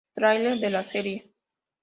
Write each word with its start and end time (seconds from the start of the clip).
Trailer 0.15 0.57
de 0.59 0.69
la 0.71 0.83
serie. 0.83 1.31